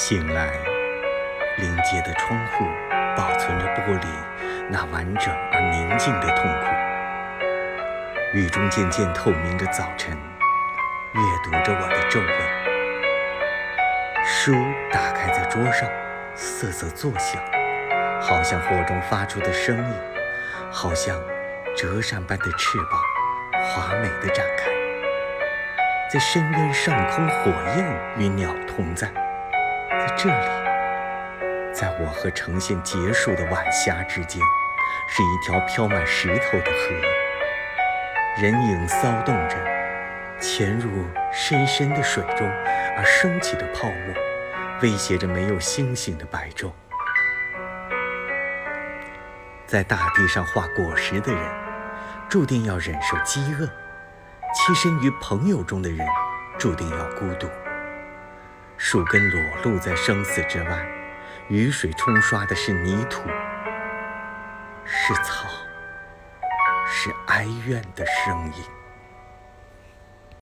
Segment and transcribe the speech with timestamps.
[0.00, 0.52] 醒来，
[1.56, 2.64] 临街的窗户
[3.16, 4.06] 保存着玻璃
[4.70, 6.66] 那完整而宁静的痛苦。
[8.32, 10.16] 雨中渐渐透明的早晨，
[11.14, 12.30] 阅读着我的皱纹。
[14.24, 14.54] 书
[14.92, 15.90] 打开在桌上，
[16.36, 17.42] 瑟瑟作响，
[18.20, 19.94] 好像火中发出的声音，
[20.70, 21.20] 好像
[21.76, 23.00] 折扇般的翅膀，
[23.64, 24.70] 华美的展开。
[26.08, 27.84] 在深渊上空，火焰
[28.16, 29.12] 与鸟同在。
[29.90, 34.42] 在这里，在我和呈现结束的晚霞之间，
[35.08, 36.94] 是一条飘满石头的河。
[38.40, 39.56] 人影骚动着，
[40.38, 40.90] 潜入
[41.32, 42.46] 深深的水中，
[42.96, 44.14] 而升起的泡沫，
[44.82, 46.70] 威胁着没有星星的白昼。
[49.66, 51.42] 在大地上画果实的人，
[52.28, 53.66] 注定要忍受饥饿。
[54.54, 56.06] 栖身于朋友中的人，
[56.58, 57.48] 注定要孤独。
[58.80, 60.88] 树根裸露在生死之外，
[61.48, 63.28] 雨水冲刷的是泥土，
[64.84, 65.48] 是草，
[66.86, 68.64] 是哀怨的声音。